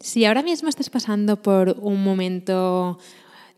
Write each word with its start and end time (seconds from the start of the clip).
Si 0.00 0.24
ahora 0.24 0.42
mismo 0.42 0.70
estás 0.70 0.88
pasando 0.88 1.42
por 1.42 1.76
un 1.78 2.02
momento 2.02 2.98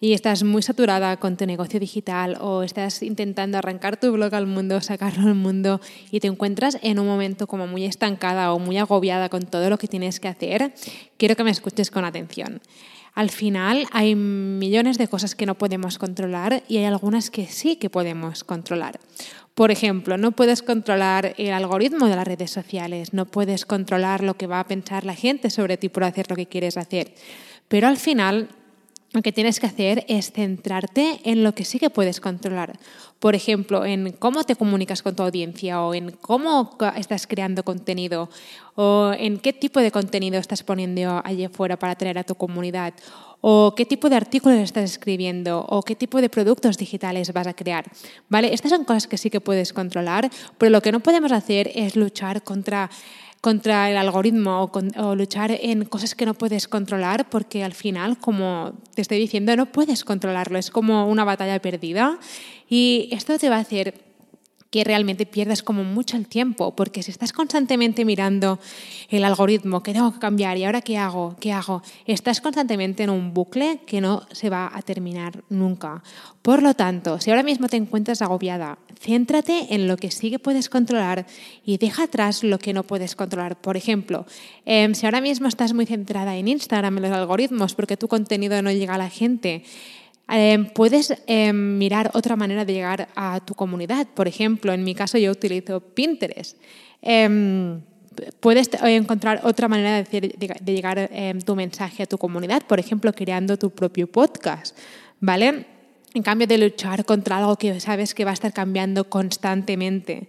y 0.00 0.12
estás 0.12 0.42
muy 0.42 0.60
saturada 0.60 1.16
con 1.18 1.36
tu 1.36 1.46
negocio 1.46 1.78
digital 1.78 2.36
o 2.40 2.64
estás 2.64 3.00
intentando 3.04 3.58
arrancar 3.58 3.96
tu 3.96 4.10
blog 4.10 4.34
al 4.34 4.48
mundo, 4.48 4.80
sacarlo 4.80 5.28
al 5.28 5.36
mundo 5.36 5.80
y 6.10 6.18
te 6.18 6.26
encuentras 6.26 6.78
en 6.82 6.98
un 6.98 7.06
momento 7.06 7.46
como 7.46 7.68
muy 7.68 7.84
estancada 7.84 8.52
o 8.52 8.58
muy 8.58 8.76
agobiada 8.76 9.28
con 9.28 9.42
todo 9.42 9.70
lo 9.70 9.78
que 9.78 9.86
tienes 9.86 10.18
que 10.18 10.26
hacer, 10.26 10.74
quiero 11.16 11.36
que 11.36 11.44
me 11.44 11.52
escuches 11.52 11.92
con 11.92 12.04
atención. 12.04 12.60
Al 13.14 13.30
final 13.30 13.86
hay 13.92 14.14
millones 14.14 14.96
de 14.96 15.08
cosas 15.08 15.34
que 15.34 15.44
no 15.44 15.56
podemos 15.56 15.98
controlar 15.98 16.62
y 16.66 16.78
hay 16.78 16.86
algunas 16.86 17.30
que 17.30 17.46
sí 17.46 17.76
que 17.76 17.90
podemos 17.90 18.42
controlar. 18.42 18.98
Por 19.54 19.70
ejemplo, 19.70 20.16
no 20.16 20.32
puedes 20.32 20.62
controlar 20.62 21.34
el 21.36 21.52
algoritmo 21.52 22.06
de 22.06 22.16
las 22.16 22.26
redes 22.26 22.50
sociales, 22.50 23.12
no 23.12 23.26
puedes 23.26 23.66
controlar 23.66 24.22
lo 24.22 24.34
que 24.34 24.46
va 24.46 24.60
a 24.60 24.66
pensar 24.66 25.04
la 25.04 25.14
gente 25.14 25.50
sobre 25.50 25.76
ti 25.76 25.90
por 25.90 26.04
hacer 26.04 26.30
lo 26.30 26.36
que 26.36 26.46
quieres 26.46 26.78
hacer. 26.78 27.14
Pero 27.68 27.86
al 27.86 27.98
final 27.98 28.48
lo 29.12 29.22
que 29.22 29.32
tienes 29.32 29.60
que 29.60 29.66
hacer 29.66 30.04
es 30.08 30.32
centrarte 30.32 31.20
en 31.24 31.44
lo 31.44 31.54
que 31.54 31.64
sí 31.64 31.78
que 31.78 31.90
puedes 31.90 32.20
controlar. 32.20 32.78
Por 33.20 33.34
ejemplo, 33.34 33.84
en 33.84 34.12
cómo 34.12 34.44
te 34.44 34.56
comunicas 34.56 35.02
con 35.02 35.14
tu 35.14 35.22
audiencia 35.22 35.82
o 35.82 35.94
en 35.94 36.10
cómo 36.12 36.76
estás 36.96 37.26
creando 37.26 37.62
contenido 37.62 38.30
o 38.74 39.12
en 39.16 39.38
qué 39.38 39.52
tipo 39.52 39.80
de 39.80 39.90
contenido 39.90 40.38
estás 40.38 40.62
poniendo 40.62 41.20
allí 41.24 41.44
afuera 41.44 41.78
para 41.78 41.92
atraer 41.92 42.18
a 42.18 42.24
tu 42.24 42.34
comunidad 42.34 42.94
o 43.42 43.74
qué 43.76 43.84
tipo 43.84 44.08
de 44.08 44.16
artículos 44.16 44.58
estás 44.58 44.84
escribiendo 44.84 45.66
o 45.68 45.82
qué 45.82 45.94
tipo 45.94 46.20
de 46.20 46.30
productos 46.30 46.78
digitales 46.78 47.32
vas 47.32 47.46
a 47.46 47.54
crear. 47.54 47.84
¿Vale? 48.28 48.54
Estas 48.54 48.70
son 48.70 48.84
cosas 48.84 49.06
que 49.06 49.18
sí 49.18 49.30
que 49.30 49.40
puedes 49.40 49.72
controlar, 49.72 50.30
pero 50.58 50.70
lo 50.70 50.80
que 50.80 50.92
no 50.92 51.00
podemos 51.00 51.32
hacer 51.32 51.70
es 51.74 51.96
luchar 51.96 52.42
contra 52.42 52.88
contra 53.42 53.90
el 53.90 53.96
algoritmo 53.96 54.70
o, 54.96 55.14
luchar 55.16 55.50
en 55.50 55.84
cosas 55.84 56.14
que 56.14 56.24
no 56.24 56.32
puedes 56.32 56.68
controlar 56.68 57.28
porque 57.28 57.64
al 57.64 57.74
final, 57.74 58.16
como 58.16 58.72
te 58.94 59.02
estoy 59.02 59.18
diciendo, 59.18 59.54
no 59.56 59.66
puedes 59.66 60.04
controlarlo, 60.04 60.58
es 60.58 60.70
como 60.70 61.08
una 61.08 61.24
batalla 61.24 61.60
perdida. 61.60 62.18
Y 62.70 63.08
esto 63.10 63.36
te 63.38 63.50
va 63.50 63.56
a 63.56 63.60
hacer 63.60 64.11
que 64.72 64.84
realmente 64.84 65.26
pierdas 65.26 65.62
como 65.62 65.84
mucho 65.84 66.16
el 66.16 66.26
tiempo, 66.26 66.74
porque 66.74 67.02
si 67.02 67.10
estás 67.10 67.34
constantemente 67.34 68.06
mirando 68.06 68.58
el 69.10 69.22
algoritmo, 69.22 69.82
que 69.82 69.92
tengo 69.92 70.14
que 70.14 70.18
cambiar 70.18 70.56
y 70.56 70.64
ahora 70.64 70.80
qué 70.80 70.96
hago, 70.96 71.36
qué 71.38 71.52
hago, 71.52 71.82
estás 72.06 72.40
constantemente 72.40 73.02
en 73.02 73.10
un 73.10 73.34
bucle 73.34 73.80
que 73.86 74.00
no 74.00 74.26
se 74.32 74.48
va 74.48 74.72
a 74.74 74.80
terminar 74.80 75.44
nunca. 75.50 76.02
Por 76.40 76.62
lo 76.62 76.72
tanto, 76.72 77.20
si 77.20 77.28
ahora 77.28 77.42
mismo 77.42 77.68
te 77.68 77.76
encuentras 77.76 78.22
agobiada, 78.22 78.78
céntrate 78.98 79.74
en 79.74 79.88
lo 79.88 79.98
que 79.98 80.10
sí 80.10 80.30
que 80.30 80.38
puedes 80.38 80.70
controlar 80.70 81.26
y 81.66 81.76
deja 81.76 82.04
atrás 82.04 82.42
lo 82.42 82.58
que 82.58 82.72
no 82.72 82.82
puedes 82.82 83.14
controlar. 83.14 83.60
Por 83.60 83.76
ejemplo, 83.76 84.24
em, 84.64 84.94
si 84.94 85.04
ahora 85.04 85.20
mismo 85.20 85.48
estás 85.48 85.74
muy 85.74 85.84
centrada 85.84 86.34
en 86.36 86.48
Instagram, 86.48 86.96
en 86.96 87.02
los 87.02 87.12
algoritmos, 87.12 87.74
porque 87.74 87.98
tu 87.98 88.08
contenido 88.08 88.62
no 88.62 88.72
llega 88.72 88.94
a 88.94 88.98
la 88.98 89.10
gente, 89.10 89.64
Em, 90.34 90.64
puedes 90.64 91.12
em, 91.26 91.52
mirar 91.52 92.10
otra 92.14 92.36
manera 92.36 92.64
de 92.64 92.72
llegar 92.72 93.08
a 93.14 93.40
tu 93.40 93.54
comunidad. 93.54 94.06
Por 94.14 94.26
ejemplo, 94.26 94.72
en 94.72 94.82
mi 94.82 94.94
caso 94.94 95.18
yo 95.18 95.30
utilizo 95.30 95.80
Pinterest. 95.80 96.56
Em, 97.02 97.82
puedes 98.40 98.70
encontrar 98.82 99.42
otra 99.44 99.68
manera 99.68 100.02
de, 100.02 100.20
de 100.20 100.74
llegar 100.74 101.10
tu 101.44 101.54
mensaje 101.54 102.02
a 102.02 102.06
tu 102.06 102.16
comunidad, 102.16 102.62
por 102.62 102.80
ejemplo, 102.80 103.12
creando 103.12 103.58
tu 103.58 103.70
propio 103.70 104.06
podcast, 104.06 104.74
¿vale? 105.20 105.66
En 106.14 106.22
cambio 106.22 106.46
de 106.46 106.56
luchar 106.56 107.04
contra 107.04 107.36
algo 107.36 107.56
que 107.56 107.78
sabes 107.80 108.14
que 108.14 108.24
va 108.24 108.30
a 108.30 108.34
estar 108.34 108.54
cambiando 108.54 109.10
constantemente. 109.10 110.28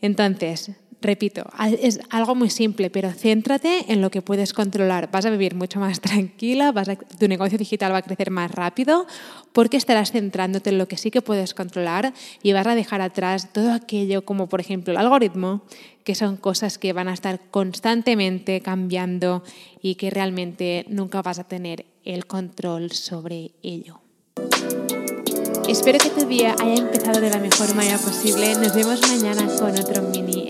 Entonces, 0.00 0.72
repito, 1.00 1.44
es 1.80 2.00
algo 2.10 2.34
muy 2.34 2.50
simple, 2.50 2.90
pero 2.90 3.12
céntrate 3.12 3.92
en 3.92 4.00
lo 4.00 4.10
que 4.10 4.22
puedes 4.22 4.52
controlar. 4.52 5.10
Vas 5.10 5.26
a 5.26 5.30
vivir 5.30 5.54
mucho 5.54 5.80
más 5.80 6.00
tranquila, 6.02 6.72
tu 7.18 7.28
negocio 7.28 7.58
digital 7.58 7.92
va 7.92 7.98
a 7.98 8.02
crecer 8.02 8.30
más 8.30 8.50
rápido 8.50 9.06
porque 9.52 9.76
estarás 9.76 10.12
centrándote 10.12 10.70
en 10.70 10.78
lo 10.78 10.88
que 10.88 10.96
sí 10.96 11.10
que 11.10 11.22
puedes 11.22 11.54
controlar 11.54 12.12
y 12.42 12.52
vas 12.52 12.66
a 12.66 12.74
dejar 12.74 13.00
atrás 13.00 13.52
todo 13.52 13.72
aquello 13.72 14.24
como 14.24 14.48
por 14.48 14.60
ejemplo 14.60 14.92
el 14.92 14.98
algoritmo, 14.98 15.62
que 16.04 16.14
son 16.14 16.36
cosas 16.36 16.78
que 16.78 16.92
van 16.92 17.08
a 17.08 17.14
estar 17.14 17.40
constantemente 17.50 18.60
cambiando 18.60 19.42
y 19.82 19.96
que 19.96 20.10
realmente 20.10 20.86
nunca 20.88 21.22
vas 21.22 21.38
a 21.38 21.44
tener 21.44 21.86
el 22.04 22.26
control 22.26 22.92
sobre 22.92 23.52
ello. 23.62 24.00
Espero 25.68 25.98
que 25.98 26.08
tu 26.08 26.26
día 26.26 26.56
haya 26.58 26.76
empezado 26.76 27.20
de 27.20 27.28
la 27.28 27.38
mejor 27.38 27.74
manera 27.74 27.98
posible. 27.98 28.54
Nos 28.54 28.74
vemos 28.74 29.02
mañana 29.02 29.46
con 29.58 29.78
otro 29.78 30.00
mini 30.00 30.27